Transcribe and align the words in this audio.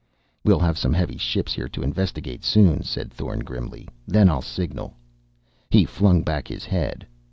"We'll 0.43 0.57
have 0.57 0.79
some 0.79 0.93
heavy 0.93 1.19
ships 1.19 1.53
here 1.53 1.67
to 1.69 1.83
investigate, 1.83 2.43
soon," 2.43 2.81
said 2.81 3.13
Thorn 3.13 3.41
grimly. 3.41 3.87
"Then 4.07 4.29
I'll 4.29 4.41
signal!" 4.41 4.95
He 5.69 5.85
flung 5.85 6.23
back 6.23 6.47
his 6.47 6.65
head. 6.65 7.05